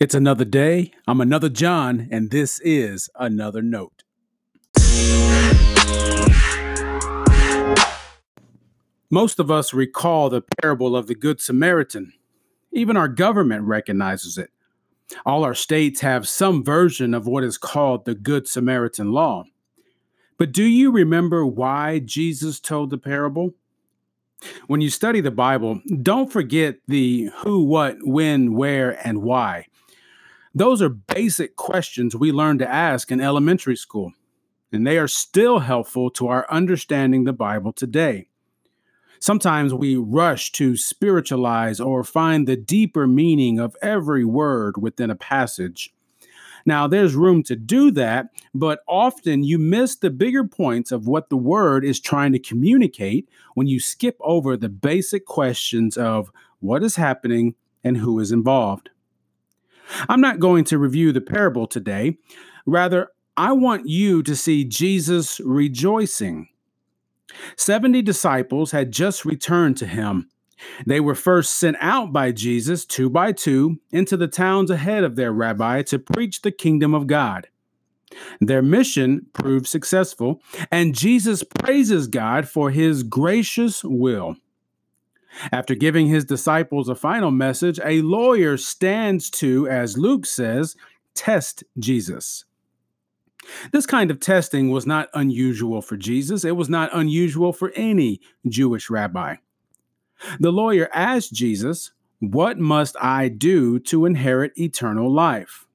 [0.00, 0.92] It's another day.
[1.08, 4.04] I'm another John, and this is another note.
[9.10, 12.12] Most of us recall the parable of the Good Samaritan.
[12.70, 14.50] Even our government recognizes it.
[15.26, 19.46] All our states have some version of what is called the Good Samaritan law.
[20.36, 23.54] But do you remember why Jesus told the parable?
[24.68, 29.66] When you study the Bible, don't forget the who, what, when, where, and why.
[30.58, 34.12] Those are basic questions we learn to ask in elementary school,
[34.72, 38.26] and they are still helpful to our understanding the Bible today.
[39.20, 45.14] Sometimes we rush to spiritualize or find the deeper meaning of every word within a
[45.14, 45.94] passage.
[46.66, 51.28] Now, there's room to do that, but often you miss the bigger points of what
[51.28, 56.82] the word is trying to communicate when you skip over the basic questions of what
[56.82, 58.90] is happening and who is involved.
[60.08, 62.18] I'm not going to review the parable today.
[62.66, 66.48] Rather, I want you to see Jesus rejoicing.
[67.56, 70.28] 70 disciples had just returned to him.
[70.86, 75.16] They were first sent out by Jesus, two by two, into the towns ahead of
[75.16, 77.46] their rabbi to preach the kingdom of God.
[78.40, 84.36] Their mission proved successful, and Jesus praises God for his gracious will.
[85.52, 90.76] After giving his disciples a final message, a lawyer stands to, as Luke says,
[91.14, 92.44] test Jesus.
[93.72, 96.44] This kind of testing was not unusual for Jesus.
[96.44, 99.36] It was not unusual for any Jewish rabbi.
[100.40, 105.66] The lawyer asked Jesus, What must I do to inherit eternal life?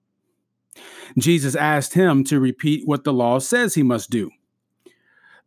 [1.17, 4.31] Jesus asked him to repeat what the law says he must do.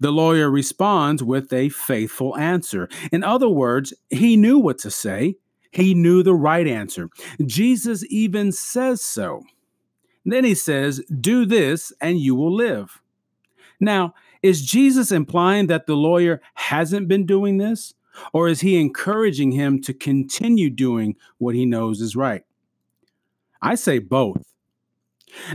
[0.00, 2.88] The lawyer responds with a faithful answer.
[3.10, 5.36] In other words, he knew what to say,
[5.70, 7.10] he knew the right answer.
[7.44, 9.42] Jesus even says so.
[10.24, 13.00] Then he says, Do this and you will live.
[13.78, 17.94] Now, is Jesus implying that the lawyer hasn't been doing this?
[18.32, 22.42] Or is he encouraging him to continue doing what he knows is right?
[23.60, 24.55] I say both.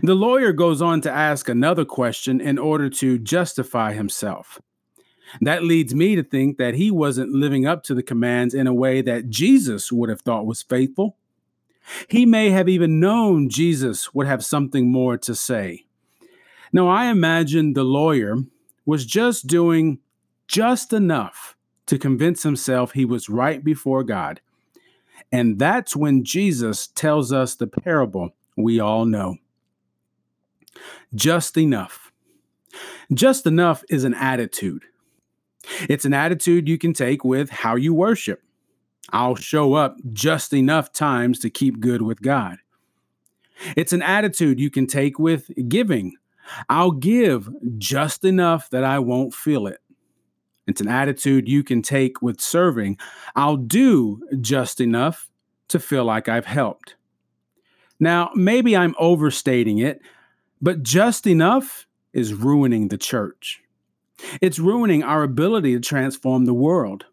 [0.02, 4.62] The lawyer goes on to ask another question in order to justify himself.
[5.40, 8.74] That leads me to think that he wasn't living up to the commands in a
[8.74, 11.16] way that Jesus would have thought was faithful.
[12.08, 15.86] He may have even known Jesus would have something more to say.
[16.74, 18.38] Now, I imagine the lawyer
[18.86, 20.00] was just doing
[20.48, 21.56] just enough
[21.88, 24.42] to convince himself he was right before God.
[25.32, 29.38] And that's when Jesus tells us the parable we all know
[31.16, 32.12] just enough.
[33.14, 34.84] Just enough is an attitude.
[35.90, 38.42] It's an attitude you can take with how you worship.
[39.12, 42.58] I'll show up just enough times to keep good with God.
[43.76, 46.16] It's an attitude you can take with giving.
[46.70, 49.80] I'll give just enough that I won't feel it.
[50.68, 52.98] It's an attitude you can take with serving.
[53.36, 55.30] I'll do just enough
[55.70, 56.96] to feel like I've helped.
[58.00, 60.02] Now, maybe I'm overstating it,
[60.62, 63.62] but just enough is ruining the church.
[64.42, 67.06] It's ruining our ability to transform the world.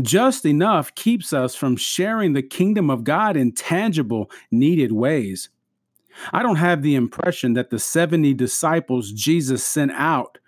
[0.00, 5.50] Just enough keeps us from sharing the kingdom of God in tangible, needed ways.
[6.32, 10.38] I don't have the impression that the 70 disciples Jesus sent out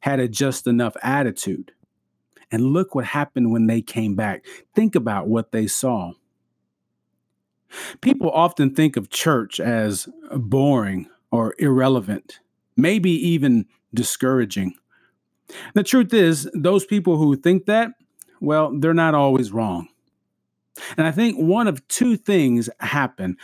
[0.00, 1.72] had a just enough attitude.
[2.50, 4.46] And look what happened when they came back.
[4.74, 6.12] Think about what they saw.
[8.00, 12.40] People often think of church as boring or irrelevant,
[12.76, 14.74] maybe even discouraging.
[15.74, 17.90] The truth is, those people who think that,
[18.40, 19.88] well, they're not always wrong.
[20.96, 23.36] And I think one of two things happen.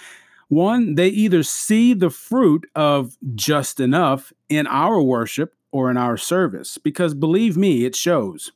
[0.49, 6.17] One, they either see the fruit of just enough in our worship or in our
[6.17, 8.53] service, because believe me, it shows.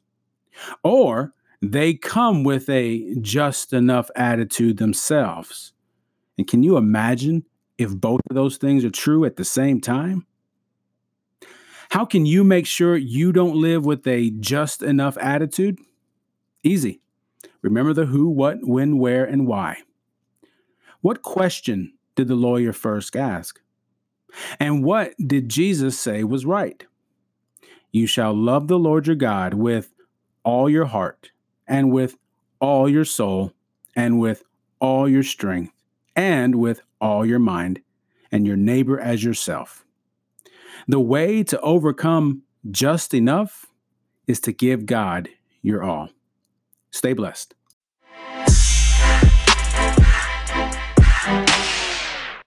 [0.82, 1.32] Or
[1.62, 5.72] they come with a just enough attitude themselves.
[6.36, 7.44] And can you imagine
[7.78, 10.26] if both of those things are true at the same time?
[11.90, 15.78] How can you make sure you don't live with a just enough attitude?
[16.62, 17.00] Easy.
[17.62, 19.78] Remember the who, what, when, where, and why.
[21.00, 23.60] What question did the lawyer first ask?
[24.58, 26.84] And what did Jesus say was right?
[27.92, 29.94] You shall love the Lord your God with
[30.44, 31.30] all your heart,
[31.66, 32.16] and with
[32.60, 33.52] all your soul,
[33.94, 34.44] and with
[34.80, 35.72] all your strength,
[36.16, 37.82] and with all your mind,
[38.32, 39.84] and your neighbor as yourself.
[40.88, 43.66] The way to overcome just enough
[44.26, 45.28] is to give God
[45.62, 46.10] your all.
[46.90, 47.55] Stay blessed.